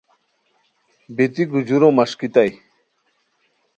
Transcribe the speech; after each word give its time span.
بیتی 1.15 1.43
گوجورو 1.51 1.89
مَݰکیتائے 1.97 2.51